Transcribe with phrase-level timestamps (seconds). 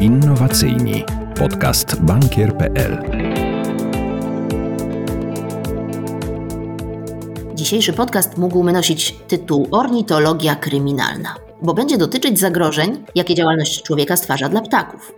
[0.00, 1.04] Innowacyjni.
[1.38, 3.02] Podcast bankier.pl.
[7.54, 14.48] Dzisiejszy podcast mógłby nosić tytuł Ornitologia kryminalna, bo będzie dotyczyć zagrożeń, jakie działalność człowieka stwarza
[14.48, 15.12] dla ptaków,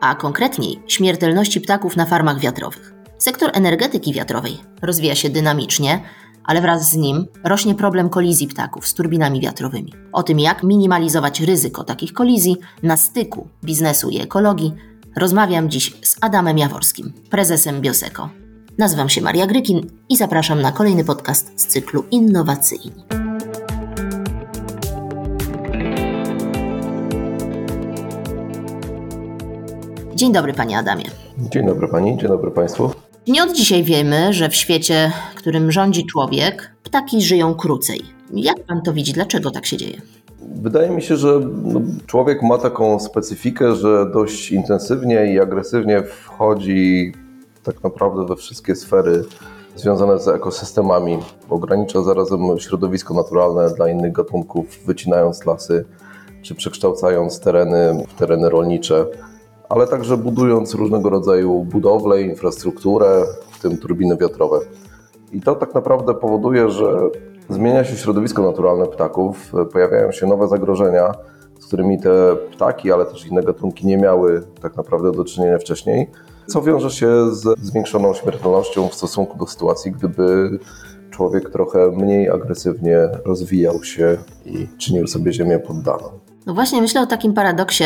[0.00, 2.94] a konkretniej śmiertelności ptaków na farmach wiatrowych.
[3.18, 6.00] Sektor energetyki wiatrowej rozwija się dynamicznie,
[6.44, 9.92] ale wraz z nim rośnie problem kolizji ptaków z turbinami wiatrowymi.
[10.12, 14.74] O tym, jak minimalizować ryzyko takich kolizji na styku biznesu i ekologii,
[15.16, 18.28] rozmawiam dziś z Adamem Jaworskim, prezesem Bioseko.
[18.78, 22.92] Nazywam się Maria Grykin i zapraszam na kolejny podcast z cyklu Innowacyjni.
[30.14, 31.04] Dzień dobry, panie Adamie.
[31.38, 32.90] Dzień dobry pani, dzień dobry państwu.
[33.28, 38.00] Nie od dzisiaj wiemy, że w świecie, którym rządzi człowiek, ptaki żyją krócej.
[38.34, 39.12] Jak pan to widzi?
[39.12, 40.00] Dlaczego tak się dzieje?
[40.62, 47.12] Wydaje mi się, że no, człowiek ma taką specyfikę, że dość intensywnie i agresywnie wchodzi
[47.62, 49.24] tak naprawdę we wszystkie sfery
[49.76, 51.18] związane z ekosystemami.
[51.50, 55.84] Ogranicza zarazem środowisko naturalne dla innych gatunków, wycinając lasy
[56.42, 59.06] czy przekształcając tereny w tereny rolnicze
[59.68, 64.60] ale także budując różnego rodzaju budowle, infrastrukturę, w tym turbiny wiatrowe.
[65.32, 67.00] I to tak naprawdę powoduje, że
[67.48, 71.12] zmienia się środowisko naturalne ptaków, pojawiają się nowe zagrożenia,
[71.58, 76.10] z którymi te ptaki, ale też inne gatunki nie miały tak naprawdę do czynienia wcześniej,
[76.46, 80.58] co wiąże się z zwiększoną śmiertelnością w stosunku do sytuacji, gdyby
[81.10, 86.23] człowiek trochę mniej agresywnie rozwijał się i czynił sobie ziemię poddaną.
[86.46, 87.84] No właśnie myślę o takim paradoksie,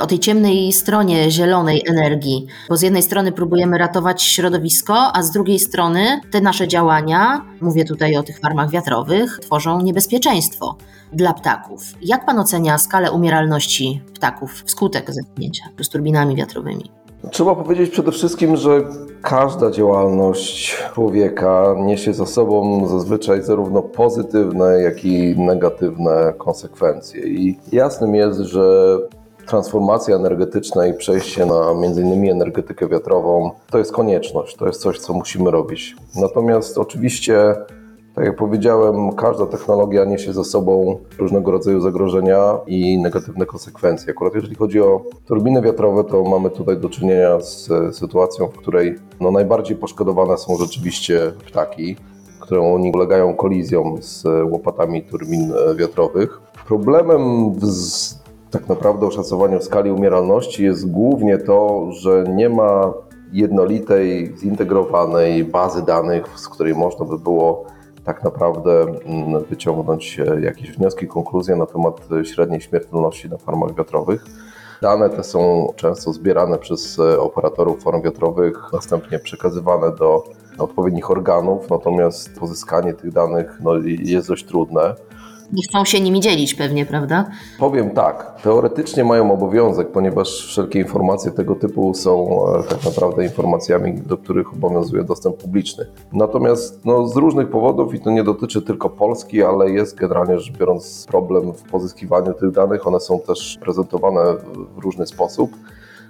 [0.00, 5.30] o tej ciemnej stronie zielonej energii, bo z jednej strony próbujemy ratować środowisko, a z
[5.30, 10.76] drugiej strony te nasze działania, mówię tutaj o tych farmach wiatrowych, tworzą niebezpieczeństwo
[11.12, 11.82] dla ptaków.
[12.02, 16.90] Jak pan ocenia skalę umieralności ptaków wskutek zetknięcia z turbinami wiatrowymi?
[17.30, 18.82] Trzeba powiedzieć przede wszystkim, że
[19.22, 27.22] każda działalność człowieka niesie za sobą zazwyczaj zarówno pozytywne, jak i negatywne konsekwencje.
[27.22, 28.98] I jasnym jest, że
[29.46, 35.12] transformacja energetyczna i przejście na innymi energetykę wiatrową to jest konieczność, to jest coś, co
[35.12, 35.96] musimy robić.
[36.16, 37.54] Natomiast oczywiście
[38.14, 44.10] tak jak powiedziałem, każda technologia niesie ze sobą różnego rodzaju zagrożenia i negatywne konsekwencje.
[44.10, 48.94] Akurat jeżeli chodzi o turbiny wiatrowe, to mamy tutaj do czynienia z sytuacją, w której
[49.20, 51.96] no, najbardziej poszkodowane są rzeczywiście ptaki,
[52.40, 56.40] które oni ulegają kolizjom z łopatami turbin wiatrowych.
[56.66, 57.60] Problemem w
[58.50, 62.92] tak naprawdę oszacowaniu skali umieralności jest głównie to, że nie ma
[63.32, 67.64] jednolitej, zintegrowanej bazy danych, z której można by było
[68.14, 74.24] tak naprawdę mm, wyciągnąć e, jakieś wnioski, konkluzje na temat średniej śmiertelności na farmach wiatrowych.
[74.82, 80.24] Dane te są często zbierane przez e, operatorów farm wiatrowych, następnie przekazywane do
[80.58, 84.94] odpowiednich organów, natomiast pozyskanie tych danych no, jest dość trudne
[85.52, 87.24] nie chcą się nimi dzielić pewnie, prawda?
[87.58, 93.94] Powiem tak, teoretycznie mają obowiązek, ponieważ wszelkie informacje tego typu są e, tak naprawdę informacjami,
[93.94, 95.86] do których obowiązuje dostęp publiczny.
[96.12, 100.58] Natomiast no, z różnych powodów, i to nie dotyczy tylko Polski, ale jest generalnie rzecz
[100.58, 104.20] biorąc problem w pozyskiwaniu tych danych, one są też prezentowane
[104.76, 105.50] w różny sposób.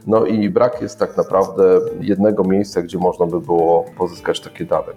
[0.06, 4.92] No i brak jest tak naprawdę jednego miejsca, gdzie można by było pozyskać takie dane.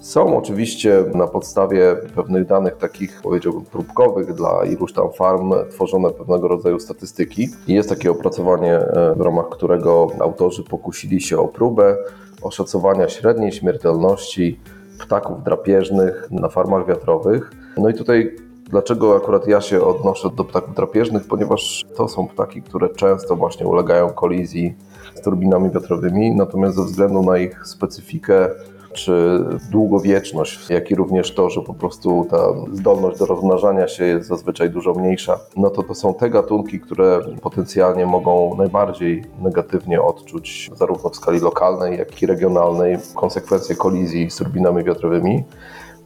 [0.00, 6.48] Są oczywiście na podstawie pewnych danych takich, powiedziałbym, próbkowych dla iluś tam farm tworzone pewnego
[6.48, 7.48] rodzaju statystyki.
[7.66, 11.96] I jest takie opracowanie, e, w ramach którego autorzy pokusili się o próbę
[12.42, 14.60] oszacowania średniej śmiertelności
[14.98, 17.50] ptaków drapieżnych na farmach wiatrowych.
[17.76, 18.36] No i tutaj
[18.70, 21.26] Dlaczego akurat ja się odnoszę do ptaków drapieżnych?
[21.28, 24.74] Ponieważ to są ptaki, które często właśnie ulegają kolizji
[25.14, 28.48] z turbinami wiatrowymi, natomiast ze względu na ich specyfikę
[28.92, 34.28] czy długowieczność, jak i również to, że po prostu ta zdolność do rozmnażania się jest
[34.28, 40.70] zazwyczaj dużo mniejsza, no to to są te gatunki, które potencjalnie mogą najbardziej negatywnie odczuć
[40.74, 45.44] zarówno w skali lokalnej, jak i regionalnej konsekwencje kolizji z turbinami wiatrowymi.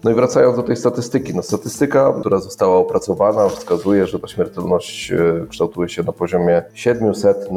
[0.05, 5.13] No i wracając do tej statystyki, no statystyka, która została opracowana, wskazuje, że ta śmiertelność
[5.13, 7.49] e, kształtuje się na poziomie 700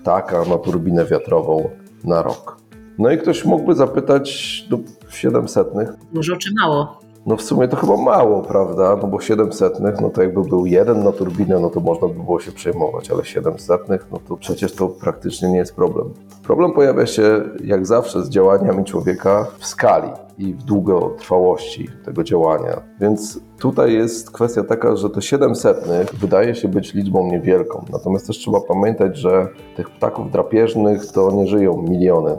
[0.00, 1.70] ptaka na turbinę wiatrową
[2.04, 2.67] na rok.
[2.98, 4.78] No i ktoś mógłby zapytać, no
[5.10, 5.68] 700.
[6.12, 6.98] Dużo czy mało?
[7.26, 8.96] No w sumie to chyba mało, prawda?
[9.02, 12.40] No bo 700, no to jakby był jeden na turbinę, no to można by było
[12.40, 13.80] się przejmować, ale 700,
[14.12, 16.10] no to przecież to praktycznie nie jest problem.
[16.42, 20.08] Problem pojawia się jak zawsze z działaniami człowieka w skali.
[20.38, 22.82] I w długotrwałości tego działania.
[23.00, 27.84] Więc tutaj jest kwestia taka, że te 700 wydaje się być liczbą niewielką.
[27.92, 32.38] Natomiast też trzeba pamiętać, że tych ptaków drapieżnych to nie żyją miliony.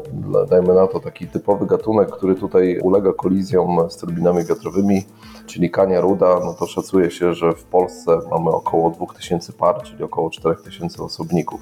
[0.50, 5.04] Dajmy na to taki typowy gatunek, który tutaj ulega kolizjom z turbinami wiatrowymi,
[5.46, 10.04] czyli kania ruda, no to szacuje się, że w Polsce mamy około 2000 par, czyli
[10.04, 11.62] około 4000 osobników.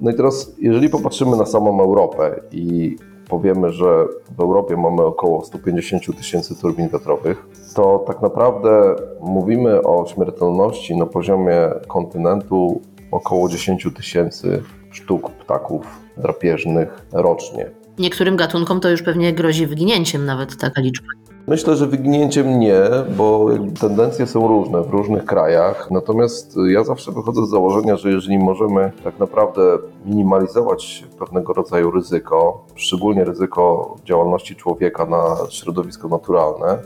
[0.00, 2.96] No i teraz, jeżeli popatrzymy na samą Europę i
[3.28, 4.06] powiemy, że
[4.36, 11.06] w Europie mamy około 150 tysięcy turbin wiatrowych, to tak naprawdę mówimy o śmiertelności na
[11.06, 12.80] poziomie kontynentu
[13.10, 15.86] około 10 tysięcy sztuk ptaków
[16.16, 17.70] drapieżnych rocznie.
[17.98, 21.08] Niektórym gatunkom to już pewnie grozi wyginięciem nawet taka liczba.
[21.46, 22.80] Myślę, że wyginięciem nie,
[23.16, 23.46] bo
[23.80, 25.90] tendencje są różne w różnych krajach.
[25.90, 32.64] Natomiast ja zawsze wychodzę z założenia, że jeżeli możemy tak naprawdę minimalizować pewnego rodzaju ryzyko,
[32.74, 36.78] szczególnie ryzyko działalności człowieka na środowisko naturalne,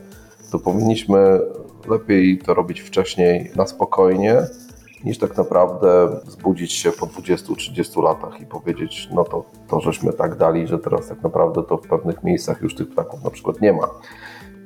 [0.52, 1.40] to powinniśmy
[1.88, 4.36] lepiej to robić wcześniej na spokojnie,
[5.04, 10.36] niż tak naprawdę zbudzić się po 20-30 latach i powiedzieć, no to, to żeśmy tak
[10.36, 13.72] dali, że teraz tak naprawdę to w pewnych miejscach już tych ptaków na przykład nie
[13.72, 13.88] ma.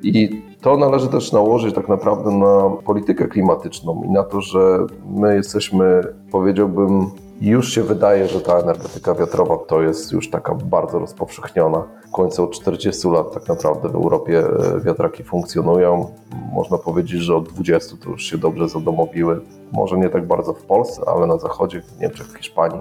[0.03, 5.37] I to należy też nałożyć tak naprawdę na politykę klimatyczną i na to, że my
[5.37, 7.11] jesteśmy, powiedziałbym,
[7.41, 11.85] już się wydaje, że ta energetyka wiatrowa to jest już taka bardzo rozpowszechniona.
[12.09, 16.07] W końcu od 40 lat tak naprawdę w Europie e, wiatraki funkcjonują.
[16.53, 19.41] Można powiedzieć, że od 20 to już się dobrze zadomowiły.
[19.73, 22.81] Może nie tak bardzo w Polsce, ale na zachodzie, w Niemczech, w Hiszpanii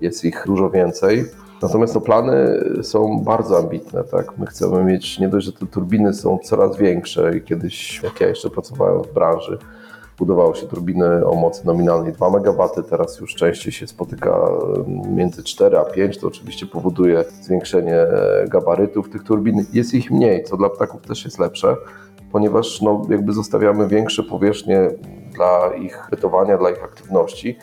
[0.00, 1.24] jest ich dużo więcej.
[1.64, 4.04] Natomiast no, plany są bardzo ambitne.
[4.04, 4.38] Tak?
[4.38, 8.28] My chcemy mieć, nie dość, że te turbiny są coraz większe i kiedyś, jak ja
[8.28, 9.58] jeszcze pracowałem w branży,
[10.18, 14.48] budowało się turbiny o mocy nominalnej 2 MW, teraz już częściej się spotyka
[15.10, 19.64] między 4 a 5, to oczywiście powoduje zwiększenie e, gabarytów tych turbin.
[19.72, 21.76] Jest ich mniej, co dla ptaków też jest lepsze,
[22.32, 24.90] ponieważ no, jakby zostawiamy większe powierzchnie
[25.34, 27.58] dla ich bytowania, dla ich aktywności.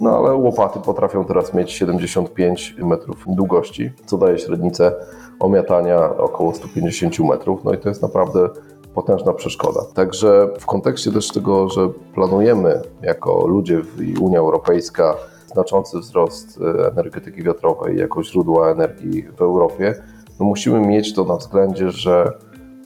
[0.00, 4.92] No ale łopaty potrafią teraz mieć 75 metrów długości, co daje średnicę
[5.40, 7.64] omiatania około 150 metrów.
[7.64, 8.48] No i to jest naprawdę
[8.94, 9.80] potężna przeszkoda.
[9.94, 15.14] Także w kontekście też tego, że planujemy jako ludzie i Unia Europejska
[15.52, 19.94] znaczący wzrost e, energetyki wiatrowej jako źródła energii w Europie,
[20.40, 22.32] no musimy mieć to na względzie, że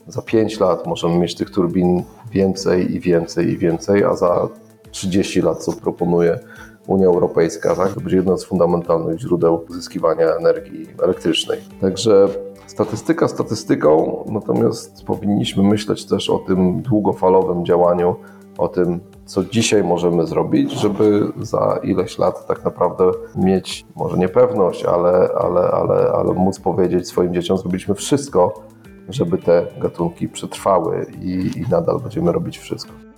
[0.07, 4.47] za 5 lat możemy mieć tych turbin więcej i więcej i więcej, a za
[4.91, 6.39] 30 lat, co proponuje
[6.87, 7.93] Unia Europejska, tak?
[7.93, 11.59] To będzie jedno z fundamentalnych źródeł uzyskiwania energii elektrycznej.
[11.81, 12.27] Także
[12.67, 18.15] statystyka statystyką, natomiast powinniśmy myśleć też o tym długofalowym działaniu,
[18.57, 24.85] o tym, co dzisiaj możemy zrobić, żeby za ileś lat tak naprawdę mieć, może niepewność,
[24.85, 28.61] ale, ale, ale, ale móc powiedzieć swoim dzieciom, zrobiliśmy wszystko,
[29.09, 33.08] żeby te gatunki przetrwały i, i nadal będziemy robić wszystko.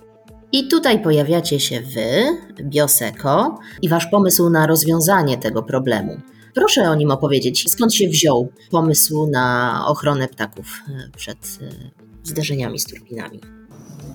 [0.52, 6.20] I tutaj pojawiacie się Wy, Bioseko, i Wasz pomysł na rozwiązanie tego problemu.
[6.54, 7.70] Proszę o nim opowiedzieć.
[7.70, 11.70] Skąd się wziął pomysł na ochronę ptaków e, przed e,
[12.24, 13.40] zderzeniami z turbinami?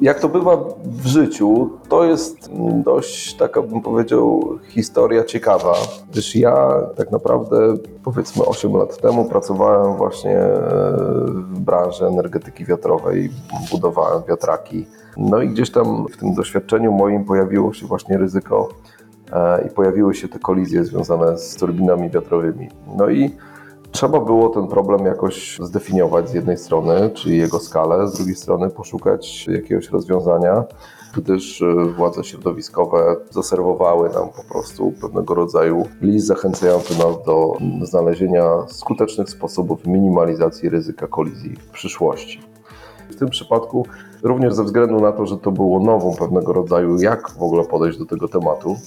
[0.02, 2.50] Jak to bywa w życiu, to jest
[2.84, 5.74] dość taka, bym powiedział, historia ciekawa,
[6.12, 10.62] gdyż ja tak naprawdę powiedzmy 8 lat temu pracowałem właśnie e,
[11.28, 13.30] w branży energetyki wiatrowej,
[13.72, 14.86] budowałem wiatraki.
[15.18, 18.70] No i gdzieś tam w tym doświadczeniu moim pojawiło się właśnie ryzyko
[19.66, 22.70] i pojawiły się te kolizje związane z turbinami wiatrowymi.
[22.98, 23.32] No i
[23.98, 28.70] Trzeba było ten problem jakoś zdefiniować z jednej strony, czyli jego skalę, z drugiej strony
[28.70, 30.64] poszukać jakiegoś rozwiązania,
[31.16, 38.44] gdyż e, władze środowiskowe zaserwowały nam po prostu pewnego rodzaju list zachęcający nas do znalezienia
[38.68, 42.42] skutecznych sposobów minimalizacji ryzyka kolizji w przyszłości.
[43.10, 43.86] W tym przypadku
[44.24, 48.00] również ze względu na to, że to było nową pewnego rodzaju, jak w ogóle podejść
[48.00, 48.78] do tego tematu,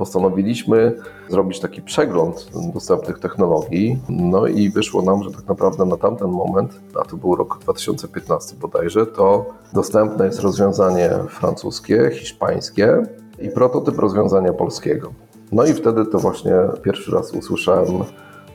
[0.00, 0.92] postanowiliśmy
[1.28, 3.98] zrobić taki przegląd dostępnych technologii.
[4.08, 8.56] No i wyszło nam, że tak naprawdę na tamten moment, a to był rok 2015
[8.56, 13.02] bodajże, to dostępne jest rozwiązanie francuskie, hiszpańskie
[13.38, 15.12] i prototyp rozwiązania polskiego.
[15.52, 18.04] No i wtedy to właśnie pierwszy raz usłyszałem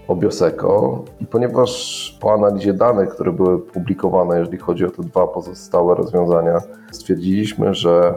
[0.08, 1.72] o Bioseco i ponieważ
[2.22, 6.62] po analizie danych, które były publikowane, jeżeli chodzi o te dwa pozostałe rozwiązania,
[6.92, 8.14] stwierdziliśmy, że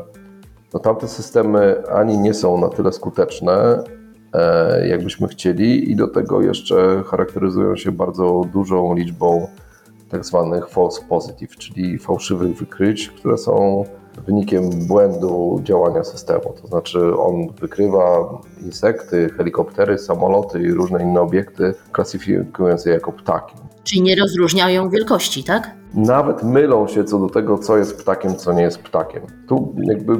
[0.74, 3.84] no tamte systemy ani nie są na tyle skuteczne,
[4.32, 9.48] e, jakbyśmy chcieli, i do tego jeszcze charakteryzują się bardzo dużą liczbą
[10.08, 13.84] tak zwanych false positive, czyli fałszywych wykryć, które są
[14.26, 16.54] wynikiem błędu działania systemu.
[16.62, 23.67] To znaczy on wykrywa insekty, helikoptery, samoloty i różne inne obiekty, klasyfikując je jako ptaki.
[23.88, 25.70] Czyli nie rozróżniają wielkości, tak?
[25.94, 29.22] Nawet mylą się co do tego, co jest ptakiem, co nie jest ptakiem.
[29.48, 30.16] Tu jakby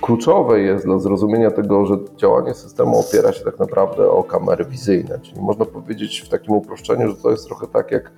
[0.00, 5.18] kluczowe jest dla zrozumienia tego, że działanie systemu opiera się tak naprawdę o kamery wizyjne.
[5.18, 8.12] Czyli można powiedzieć w takim uproszczeniu, że to jest trochę tak jak,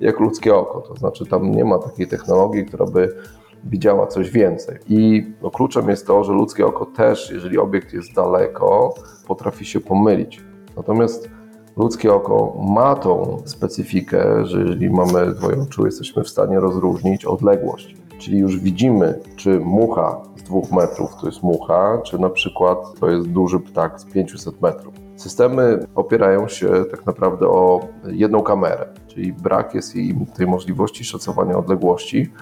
[0.00, 0.80] jak ludzkie oko.
[0.80, 3.16] To znaczy tam nie ma takiej technologii, która by
[3.64, 4.78] widziała coś więcej.
[4.88, 8.94] I no, kluczem jest to, że ludzkie oko też, jeżeli obiekt jest daleko,
[9.26, 10.40] potrafi się pomylić.
[10.76, 11.33] Natomiast
[11.76, 17.96] ludzkie oko ma tą specyfikę, że jeżeli mamy dwoje oczu, jesteśmy w stanie rozróżnić odległość.
[18.18, 23.10] Czyli już widzimy, czy mucha z dwóch metrów to jest mucha, czy na przykład to
[23.10, 24.94] jest duży ptak z 500 metrów.
[25.16, 29.94] Systemy opierają się tak naprawdę o jedną kamerę, czyli brak jest
[30.36, 32.32] tej możliwości szacowania odległości,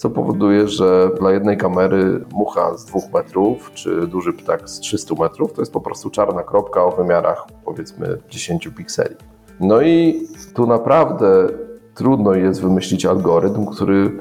[0.00, 5.14] co powoduje, że dla jednej kamery mucha z 2 metrów, czy duży ptak z 300
[5.14, 9.14] metrów, to jest po prostu czarna kropka o wymiarach powiedzmy 10 pikseli.
[9.60, 10.22] No i
[10.54, 11.48] tu naprawdę
[11.94, 14.18] trudno jest wymyślić algorytm, który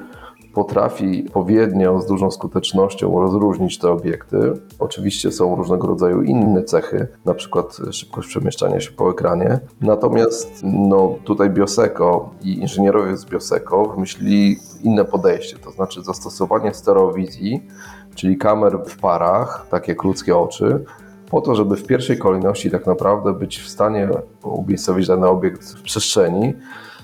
[0.53, 4.53] potrafi odpowiednio z dużą skutecznością rozróżnić te obiekty.
[4.79, 9.59] Oczywiście są różnego rodzaju inne cechy, na przykład szybkość przemieszczania się po ekranie.
[9.81, 17.67] Natomiast no, tutaj Bioseco i inżynierowie z Bioseco wymyślili inne podejście, to znaczy zastosowanie stereowizji,
[18.15, 20.85] czyli kamer w parach, tak jak ludzkie oczy,
[21.29, 24.09] po to, żeby w pierwszej kolejności tak naprawdę być w stanie
[24.43, 26.53] umiejscowić dany obiekt w przestrzeni,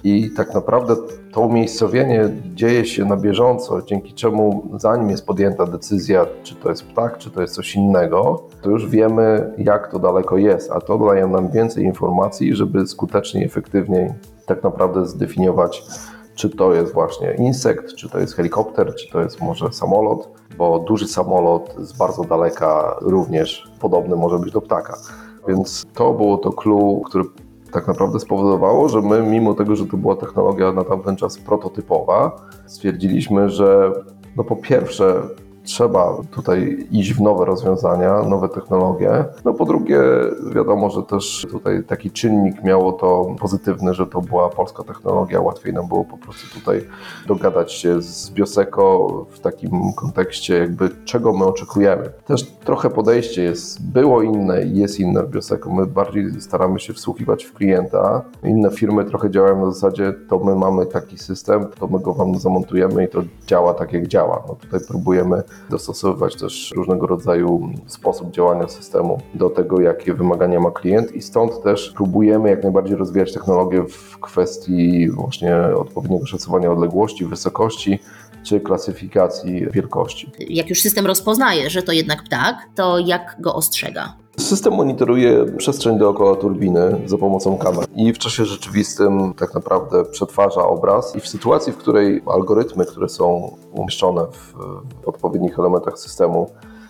[0.05, 0.95] i tak naprawdę
[1.31, 6.83] to umiejscowienie dzieje się na bieżąco, dzięki czemu zanim jest podjęta decyzja, czy to jest
[6.83, 10.97] ptak, czy to jest coś innego, to już wiemy, jak to daleko jest, a to
[10.97, 14.13] daje nam więcej informacji, żeby skuteczniej, efektywniej
[14.45, 15.83] tak naprawdę zdefiniować,
[16.35, 20.79] czy to jest właśnie insekt, czy to jest helikopter, czy to jest może samolot, bo
[20.79, 24.97] duży samolot z bardzo daleka również podobny może być do ptaka.
[25.47, 27.23] Więc to było to clue, które
[27.75, 32.31] tak naprawdę spowodowało, że my, mimo tego, że to była technologia na tamten czas prototypowa,
[32.65, 33.91] stwierdziliśmy, że
[34.35, 35.21] no po pierwsze
[35.65, 39.25] trzeba tutaj iść w nowe rozwiązania, nowe technologie.
[39.45, 39.99] No po drugie,
[40.55, 45.73] wiadomo, że też tutaj taki czynnik miało to pozytywny, że to była polska technologia, łatwiej
[45.73, 46.87] nam było po prostu tutaj
[47.27, 52.09] dogadać się z Bioseco w takim kontekście jakby czego my oczekujemy.
[52.25, 55.69] Też trochę podejście jest, było inne i jest inne w Bioseco.
[55.69, 58.21] My bardziej staramy się wsłuchiwać w klienta.
[58.43, 62.39] Inne firmy trochę działają na zasadzie, to my mamy taki system, to my go wam
[62.39, 64.43] zamontujemy i to działa tak jak działa.
[64.47, 70.71] No tutaj próbujemy dostosowywać też różnego rodzaju sposób działania systemu do tego, jakie wymagania ma
[70.71, 77.25] klient i stąd też próbujemy jak najbardziej rozwijać technologię w kwestii właśnie odpowiedniego szacowania odległości,
[77.25, 77.99] wysokości,
[78.43, 80.31] czy klasyfikacji wielkości.
[80.49, 84.24] Jak już system rozpoznaje, że to jednak ptak, to jak go ostrzega?
[84.37, 90.67] System monitoruje przestrzeń dookoła turbiny za pomocą kamer i w czasie rzeczywistym tak naprawdę przetwarza
[90.67, 94.53] obraz i w sytuacji, w której algorytmy, które są umieszczone w,
[95.07, 96.49] odpowiednich elementach systemu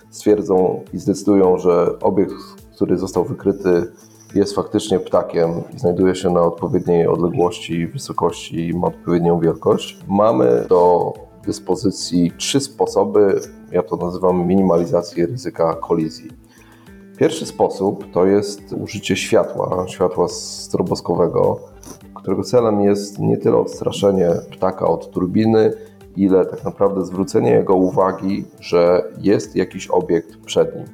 [0.10, 2.36] stwierdzą i zdecydują, że obiekt,
[2.76, 3.92] który został wykryty
[4.36, 10.00] jest faktycznie ptakiem i znajduje się na odpowiedniej odległości, wysokości i ma odpowiednią wielkość.
[10.08, 11.14] Mamy do
[11.46, 13.40] dyspozycji trzy sposoby,
[13.72, 16.45] ja to nazywam minimalizację ryzyka kolizji.
[17.18, 21.60] Pierwszy sposób to jest użycie światła, światła stroboskowego,
[22.16, 25.74] którego celem jest nie tyle odstraszenie ptaka od turbiny,
[26.18, 30.86] ile tak naprawdę zwrócenie jego uwagi, że jest jakiś obiekt przed nim.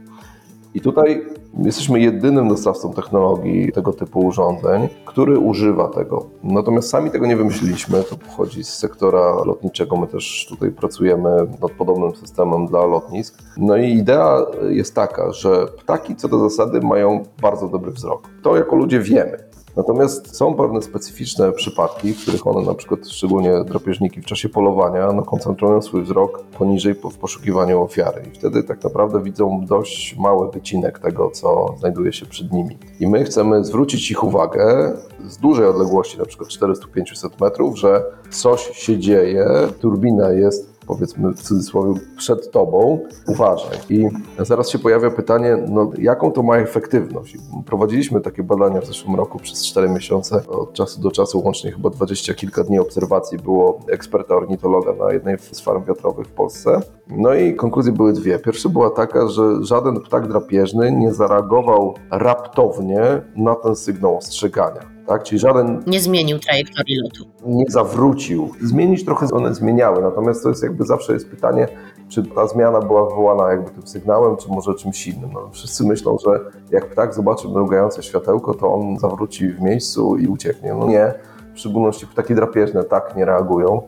[0.74, 1.26] I tutaj
[1.60, 6.26] jesteśmy jedynym dostawcą technologii tego typu urządzeń, który używa tego.
[6.44, 9.98] Natomiast sami tego nie wymyśliliśmy, to pochodzi z sektora lotniczego.
[9.98, 11.30] My też tutaj pracujemy
[11.62, 13.38] nad podobnym systemem dla lotnisk.
[13.58, 18.28] No i idea jest taka, że ptaki co do zasady mają bardzo dobry wzrok.
[18.44, 19.51] To jako ludzie wiemy.
[19.76, 25.12] Natomiast są pewne specyficzne przypadki, w których one, na przykład szczególnie drapieżniki w czasie polowania,
[25.12, 28.22] no, koncentrują swój wzrok poniżej w poszukiwaniu ofiary.
[28.32, 32.78] I wtedy tak naprawdę widzą dość mały wycinek tego, co znajduje się przed nimi.
[33.00, 34.94] I my chcemy zwrócić ich uwagę
[35.28, 39.48] z dużej odległości, na przykład 400-500 metrów, że coś się dzieje,
[39.80, 43.78] turbina jest powiedzmy w cudzysłowie przed tobą, uważaj.
[43.90, 44.08] I
[44.40, 47.38] zaraz się pojawia pytanie, no jaką to ma efektywność?
[47.66, 51.90] Prowadziliśmy takie badania w zeszłym roku przez 4 miesiące, od czasu do czasu łącznie chyba
[51.90, 56.82] 20 kilka dni obserwacji było eksperta ornitologa na jednej z farm wiatrowych w Polsce.
[57.08, 58.40] No i konkluzje były dwie.
[58.40, 63.02] Pierwsza była taka, że żaden ptak drapieżny nie zareagował raptownie
[63.36, 65.24] na ten sygnał ostrzegania tak?
[65.24, 65.84] Czyli żaden.
[65.88, 67.26] Nie zmienił trajektorii lotu.
[67.46, 68.50] Nie zawrócił.
[68.62, 71.68] Zmienić trochę one zmieniały, natomiast to jest jakby zawsze jest pytanie,
[72.10, 75.30] czy ta zmiana była wywołana jakby tym sygnałem, czy może czymś innym.
[75.34, 76.40] No, wszyscy myślą, że
[76.72, 80.74] jak ptak zobaczy mrugające światełko, to on zawróci w miejscu i ucieknie.
[80.74, 81.14] No nie.
[81.54, 83.82] w szczególności ptaki drapieżne tak nie reagują,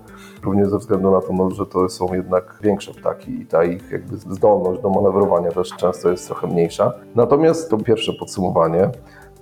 [0.44, 3.92] również ze względu na to, no, że to są jednak większe ptaki i ta ich
[3.92, 6.94] jakby zdolność do manewrowania też często jest trochę mniejsza.
[7.16, 8.90] Natomiast to pierwsze podsumowanie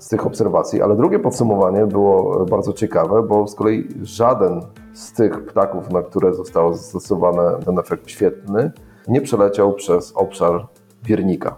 [0.01, 4.61] z tych obserwacji, ale drugie podsumowanie było bardzo ciekawe, bo z kolei żaden
[4.93, 8.71] z tych ptaków, na które został zastosowany ten efekt świetny,
[9.07, 10.67] nie przeleciał przez obszar
[11.03, 11.55] wiernika,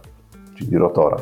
[0.56, 1.18] czyli rotora.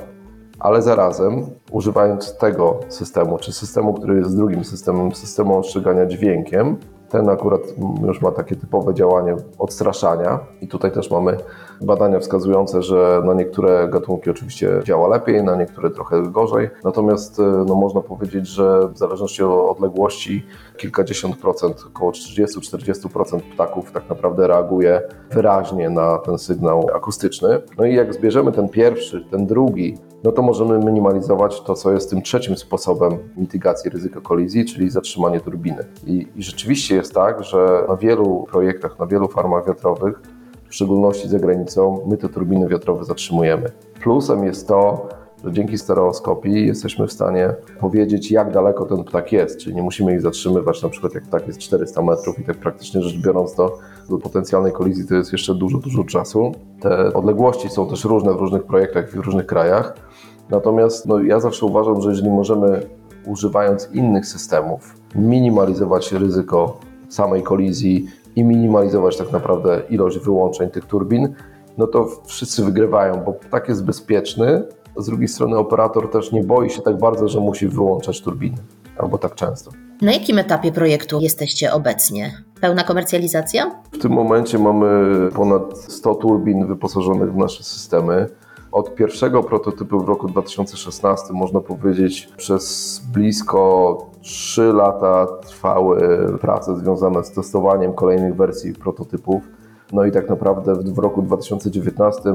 [0.60, 6.78] Ale zarazem, używając tego systemu, czy systemu, który jest drugim systemem, systemu ostrzegania dźwiękiem,
[7.10, 7.62] ten akurat
[8.08, 11.38] już ma takie typowe działanie odstraszania i tutaj też mamy
[11.82, 16.70] badania wskazujące, że na niektóre gatunki oczywiście działa lepiej, na niektóre trochę gorzej.
[16.84, 20.46] Natomiast e, no, można powiedzieć, że w zależności od odległości
[20.78, 27.62] kilkadziesiąt procent, około 30-40% ptaków tak naprawdę reaguje wyraźnie na ten sygnał akustyczny.
[27.78, 32.10] No i jak zbierzemy ten pierwszy, ten drugi, no to możemy minimalizować to, co jest
[32.10, 35.86] tym trzecim sposobem mitygacji ryzyka kolizji, czyli zatrzymanie turbiny.
[36.06, 40.22] I, I, rzeczywiście jest tak, że na wielu projektach, na wielu farmach wiatrowych
[40.72, 43.72] w szczególności za granicą, my te turbiny wiatrowe zatrzymujemy.
[44.04, 45.10] Plusem jest to,
[45.44, 50.14] że dzięki stereoskopii jesteśmy w stanie powiedzieć, jak daleko ten ptak jest, czyli nie musimy
[50.14, 53.78] ich zatrzymywać, na przykład jak ptak jest 400 metrów i tak praktycznie rzecz biorąc to
[54.10, 56.52] do potencjalnej kolizji to jest jeszcze dużo, dużo czasu.
[56.80, 59.94] Te odległości są też różne w różnych projektach w różnych krajach,
[60.50, 62.82] natomiast no, ja zawsze uważam, że jeżeli możemy
[63.26, 71.36] używając innych systemów minimalizować ryzyko samej kolizji i minimalizować tak naprawdę ilość wyłączeń tych turbin,
[71.78, 74.64] no to wszyscy wygrywają, bo tak jest bezpieczny.
[74.98, 78.58] Z drugiej strony operator też nie boi się tak bardzo, że musi wyłączać turbiny,
[78.98, 79.72] albo tak często.
[80.02, 82.44] Na jakim etapie projektu jesteście obecnie?
[82.62, 83.82] Pełna komercjalizacja?
[83.92, 88.28] W tym momencie mamy ponad 100 turbin wyposażonych w nasze systemy.
[88.72, 96.00] Od pierwszego prototypu w roku 2016, można powiedzieć, przez blisko 3 lata trwały
[96.42, 99.44] prace związane z testowaniem kolejnych wersji prototypów.
[99.94, 102.34] No i tak naprawdę w roku 2019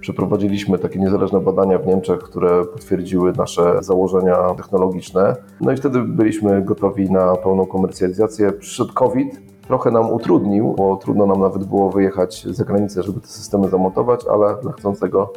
[0.00, 5.36] przeprowadziliśmy takie niezależne badania w Niemczech, które potwierdziły nasze założenia technologiczne.
[5.60, 8.52] No i wtedy byliśmy gotowi na pełną komercjalizację.
[8.52, 13.26] Przyszedł COVID, trochę nam utrudnił, bo trudno nam nawet było wyjechać za granicę, żeby te
[13.26, 15.32] systemy zamontować, ale dla chcącego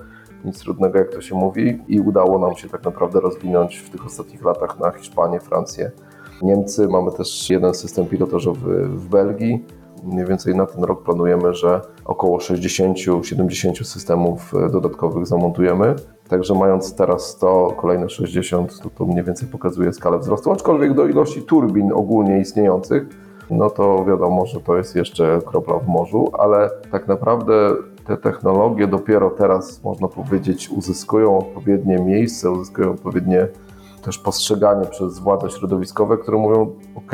[0.45, 4.05] nic trudnego, jak to się mówi, i udało nam się tak naprawdę rozwinąć w tych
[4.05, 5.91] ostatnich latach na Hiszpanię, Francję,
[6.41, 6.87] Niemcy.
[6.87, 9.65] Mamy też jeden system pilotażowy w Belgii.
[10.03, 15.95] Mniej więcej na ten rok planujemy, że około 60-70 systemów e, dodatkowych zamontujemy.
[16.29, 21.07] Także mając teraz 100, kolejne 60, to, to mniej więcej pokazuje skalę wzrostu, aczkolwiek do
[21.07, 23.03] ilości turbin ogólnie istniejących,
[23.49, 27.75] no to wiadomo, że to jest jeszcze kropla w morzu, ale tak naprawdę
[28.11, 33.47] te technologie dopiero teraz, można powiedzieć, uzyskują odpowiednie miejsce, uzyskują odpowiednie
[34.01, 36.61] też postrzeganie przez władze środowiskowe, które mówią:
[36.95, 37.11] OK,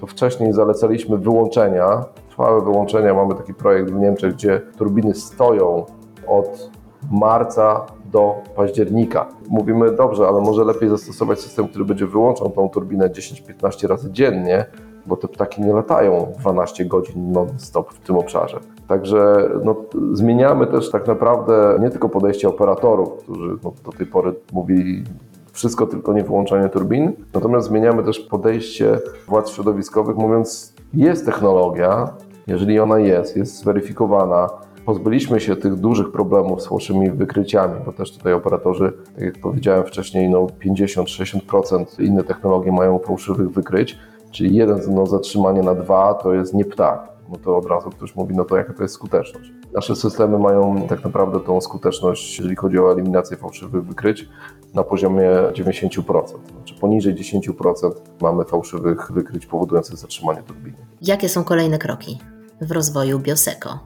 [0.00, 3.14] to wcześniej zalecaliśmy wyłączenia, trwałe wyłączenia.
[3.14, 5.84] Mamy taki projekt w Niemczech, gdzie turbiny stoją
[6.26, 6.70] od
[7.10, 9.26] marca do października.
[9.48, 14.64] Mówimy, dobrze, ale może lepiej zastosować system, który będzie wyłączał tą turbinę 10-15 razy dziennie,
[15.06, 18.60] bo te ptaki nie latają 12 godzin non-stop w tym obszarze.
[18.90, 19.76] Także no,
[20.12, 25.04] zmieniamy też tak naprawdę nie tylko podejście operatorów, którzy no, do tej pory mówili
[25.52, 28.98] wszystko tylko nie wyłączanie turbin, natomiast zmieniamy też podejście
[29.28, 32.08] władz środowiskowych, mówiąc, jest technologia,
[32.46, 34.48] jeżeli ona jest, jest zweryfikowana,
[34.86, 39.84] pozbyliśmy się tych dużych problemów z fałszywymi wykryciami, bo też tutaj operatorzy, tak jak powiedziałem
[39.84, 43.98] wcześniej, no 50-60% inne technologie mają fałszywych wykryć,
[44.30, 47.09] czyli jeden no, zatrzymanie na dwa to jest nie ptak.
[47.30, 49.52] No to od razu ktoś mówi, no to jaka to jest skuteczność.
[49.74, 54.28] Nasze systemy mają tak naprawdę tą skuteczność, jeżeli chodzi o eliminację fałszywych wykryć,
[54.74, 56.26] na poziomie 90%.
[56.26, 57.90] Znaczy poniżej 10%
[58.20, 60.76] mamy fałszywych wykryć powodujących zatrzymanie turbiny.
[61.02, 62.18] Jakie są kolejne kroki
[62.60, 63.78] w rozwoju Bioseko?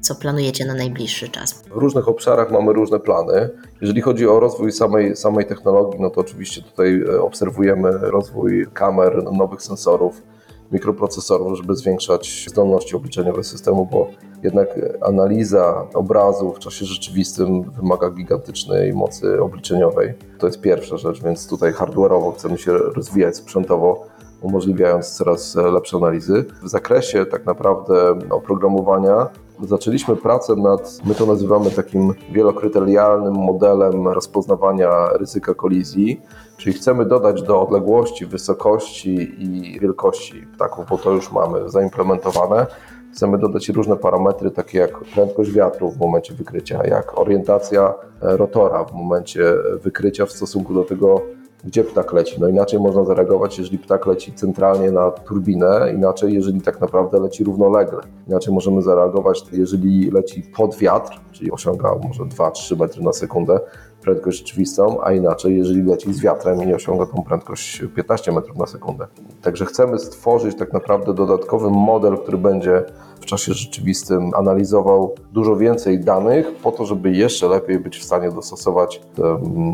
[0.00, 1.62] Co planujecie na najbliższy czas?
[1.62, 3.50] W różnych obszarach mamy różne plany.
[3.80, 9.24] Jeżeli chodzi o rozwój samej, samej technologii, no to oczywiście tutaj e, obserwujemy rozwój kamer,
[9.32, 10.22] nowych sensorów,
[10.72, 14.08] mikroprocesorów, żeby zwiększać zdolności obliczeniowe systemu, bo
[14.42, 14.68] jednak
[15.00, 20.14] analiza obrazu w czasie rzeczywistym wymaga gigantycznej mocy obliczeniowej.
[20.38, 24.06] To jest pierwsza rzecz, więc tutaj hardware'owo chcemy się rozwijać sprzętowo,
[24.40, 26.44] umożliwiając coraz lepsze analizy.
[26.62, 29.28] W zakresie tak naprawdę oprogramowania
[29.62, 36.20] zaczęliśmy pracę nad, my to nazywamy takim wielokryterialnym modelem rozpoznawania ryzyka kolizji,
[36.56, 42.66] czyli chcemy dodać do odległości, wysokości i wielkości ptaków, bo to już mamy zaimplementowane.
[43.12, 48.92] Chcemy dodać różne parametry, takie jak prędkość wiatru w momencie wykrycia, jak orientacja rotora w
[48.92, 51.22] momencie wykrycia w stosunku do tego
[51.64, 52.40] gdzie ptak leci.
[52.40, 57.44] No inaczej można zareagować, jeżeli ptak leci centralnie na turbinę, inaczej jeżeli tak naprawdę leci
[57.44, 58.00] równolegle.
[58.28, 63.60] Inaczej możemy zareagować, jeżeli leci pod wiatr, czyli osiąga może 2-3 metry na sekundę,
[64.02, 68.66] prędkość rzeczywistą, a inaczej, jeżeli leci z wiatrem i osiąga tą prędkość 15 metrów na
[68.66, 69.06] sekundę.
[69.42, 72.84] Także chcemy stworzyć tak naprawdę dodatkowy model, który będzie
[73.20, 78.30] w czasie rzeczywistym analizował dużo więcej danych po to, żeby jeszcze lepiej być w stanie
[78.30, 79.02] dostosować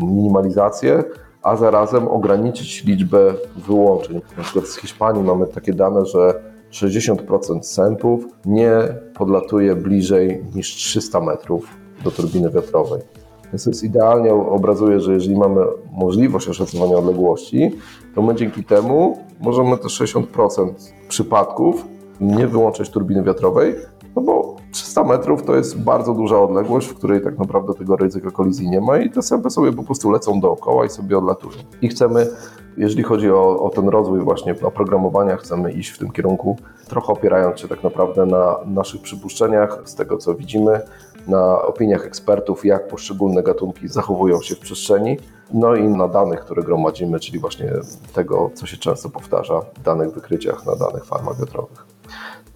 [0.01, 1.03] minimalizację,
[1.43, 4.21] a zarazem ograniczyć liczbę wyłączeń.
[4.37, 8.71] Na przykład z Hiszpanii mamy takie dane, że 60% sępów nie
[9.13, 11.67] podlatuje bliżej niż 300 metrów
[12.03, 13.01] do turbiny wiatrowej.
[13.53, 17.71] Więc to jest idealnie obrazuje, że jeżeli mamy możliwość oszacowania odległości,
[18.15, 20.73] to my dzięki temu możemy te 60%
[21.09, 21.85] przypadków
[22.21, 23.75] nie wyłączyć turbiny wiatrowej,
[24.15, 28.31] no bo 300 metrów to jest bardzo duża odległość, w której tak naprawdę tego ryzyka
[28.31, 31.57] kolizji nie ma i te sępy sobie po prostu lecą dookoła i sobie odlatują.
[31.81, 32.27] I chcemy,
[32.77, 37.59] jeżeli chodzi o, o ten rozwój właśnie oprogramowania, chcemy iść w tym kierunku, trochę opierając
[37.59, 40.81] się tak naprawdę na naszych przypuszczeniach, z tego co widzimy,
[41.27, 45.17] na opiniach ekspertów, jak poszczególne gatunki zachowują się w przestrzeni,
[45.53, 47.71] no i na danych, które gromadzimy, czyli właśnie
[48.13, 51.88] tego, co się często powtarza w danych wykryciach na danych farmach wiatrowych.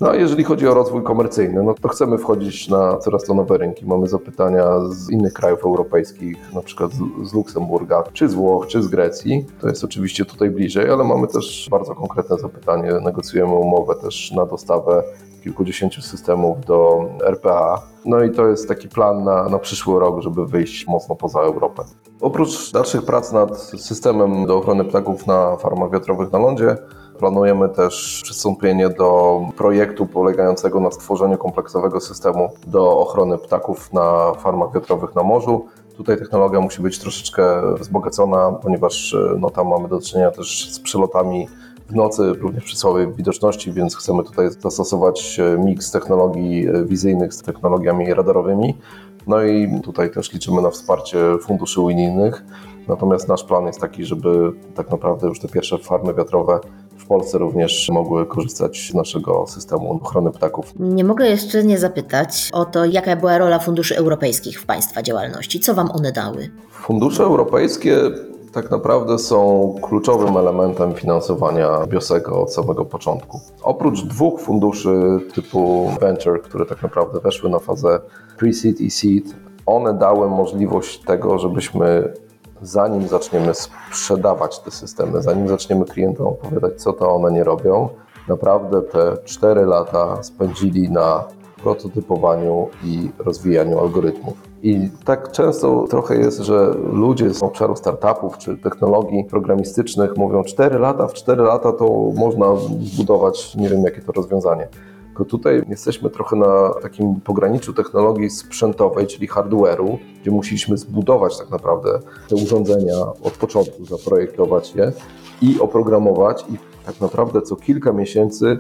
[0.04, 3.58] No a jeżeli chodzi o rozwój komercyjny, no to chcemy wchodzić na coraz to nowe
[3.58, 3.86] rynki.
[3.86, 6.92] Mamy zapytania z innych krajów europejskich, na przykład
[7.24, 9.46] z Luksemburga, czy z Włoch, czy z Grecji.
[9.62, 12.92] To jest oczywiście tutaj bliżej, ale mamy też bardzo konkretne zapytanie.
[13.04, 15.04] Negocjujemy umowę też na dostawę
[15.44, 17.82] kilkudziesięciu systemów do RPA.
[18.06, 21.84] No i to jest taki plan na, na przyszły rok, żeby wyjść mocno poza Europę.
[22.22, 26.78] Oprócz dalszych prac nad systemem do ochrony ptaków na farmach wiatrowych na lądzie,
[27.24, 34.74] Planujemy też przystąpienie do projektu polegającego na stworzeniu kompleksowego systemu do ochrony ptaków na farmach
[34.74, 35.66] wiatrowych na morzu.
[35.98, 37.44] Tutaj technologia musi być troszeczkę
[37.76, 41.48] wzbogacona, ponieważ no, tam mamy do czynienia też z przelotami
[41.90, 48.14] w nocy, również przy słabej widoczności, więc chcemy tutaj zastosować miks technologii wizyjnych z technologiami
[48.14, 48.78] radarowymi.
[49.28, 52.44] No i tutaj też liczymy na wsparcie funduszy unijnych.
[52.88, 56.60] Natomiast nasz plan jest taki, żeby tak naprawdę już te pierwsze farmy wiatrowe
[57.04, 60.74] w Polsce również mogły korzystać z naszego systemu ochrony ptaków.
[60.80, 65.60] Nie mogę jeszcze nie zapytać o to, jaka była rola funduszy europejskich w Państwa działalności.
[65.60, 66.50] Co Wam one dały?
[66.72, 67.98] Fundusze europejskie
[68.54, 73.40] tak naprawdę są kluczowym elementem finansowania Biosego od samego początku.
[73.64, 78.00] Oprócz dwóch funduszy typu Venture, które tak naprawdę weszły na fazę
[78.38, 79.36] pre-seed i seed,
[79.66, 82.14] one dały możliwość tego, żebyśmy
[82.62, 87.90] zanim zaczniemy sprzedawać te systemy, zanim zaczniemy klientom opowiadać, co to one nie robią,
[88.28, 91.24] naprawdę te 4 lata spędzili na
[91.64, 94.34] prototypowaniu i rozwijaniu algorytmów.
[94.64, 100.80] I tak często trochę jest, że ludzie z obszaru startupów czy technologii programistycznych mówią 4
[100.80, 102.46] lata, w 4 lata to można
[102.82, 104.68] zbudować nie wiem jakie to rozwiązanie.
[105.14, 111.50] Tylko tutaj jesteśmy trochę na takim pograniczu technologii sprzętowej, czyli hardware'u, gdzie musieliśmy zbudować tak
[111.50, 112.00] naprawdę
[112.30, 114.92] te urządzenia od początku, zaprojektować je
[115.42, 118.60] i oprogramować i tak naprawdę co kilka miesięcy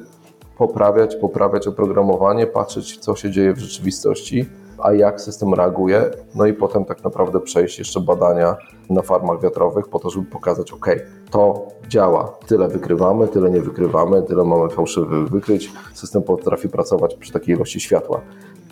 [0.58, 4.46] poprawiać, poprawiać oprogramowanie, patrzeć co się dzieje w rzeczywistości
[4.84, 8.56] a jak system reaguje, no i potem tak naprawdę przejść jeszcze badania
[8.90, 10.88] na farmach wiatrowych po to, żeby pokazać, ok,
[11.32, 17.32] to działa, tyle wykrywamy, tyle nie wykrywamy, tyle mamy fałszywych wykryć, system potrafi pracować przy
[17.32, 18.22] takiej ilości światła.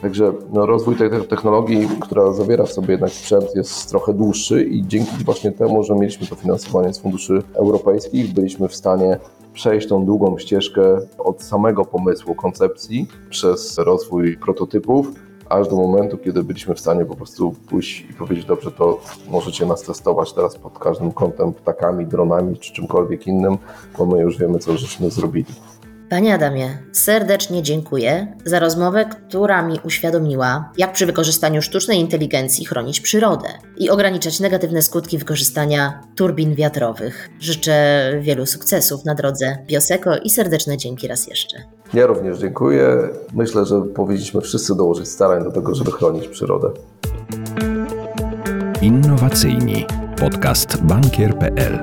[0.02, 4.88] Także no, rozwój tej technologii, która zawiera w sobie jednak sprzęt, jest trochę dłuższy i
[4.88, 9.20] dzięki właśnie temu, że mieliśmy to finansowanie z funduszy europejskich, byliśmy w stanie
[9.54, 15.08] przejść tą długą ścieżkę od samego pomysłu, koncepcji, przez rozwój prototypów,
[15.52, 19.66] aż do momentu, kiedy byliśmy w stanie po prostu pójść i powiedzieć, dobrze, to możecie
[19.66, 23.58] nas testować teraz pod każdym kątem, ptakami, dronami czy czymkolwiek innym,
[23.98, 25.54] bo my już wiemy, co żeśmy zrobili.
[26.12, 33.02] Panie Adamie, serdecznie dziękuję za rozmowę, która mi uświadomiła, jak przy wykorzystaniu sztucznej inteligencji chronić
[33.02, 37.30] przyrodę i ograniczać negatywne skutki wykorzystania turbin wiatrowych.
[37.40, 41.81] Życzę wielu sukcesów na drodze Bioseko i serdeczne dzięki raz jeszcze.
[41.94, 43.10] Ja również dziękuję.
[43.34, 46.70] Myślę, że powinniśmy wszyscy dołożyć starań do tego, żeby chronić przyrodę.
[48.82, 49.86] Innowacyjni.
[50.20, 51.80] Podcast bankier.pl